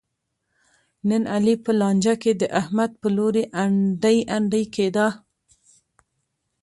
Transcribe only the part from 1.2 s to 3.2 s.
علي په لانجه کې د احمد په